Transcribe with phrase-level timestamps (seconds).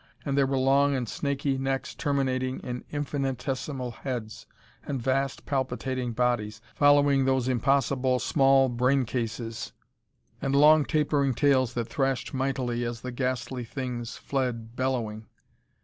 [0.25, 4.47] And there were long and snaky necks terminating in infinitesimal heads,
[4.83, 9.73] and vast palpitating bodies following those impossible small brain cases,
[10.41, 15.27] and long tapering tails that thrashed mightily as the ghastly things fled bellowing....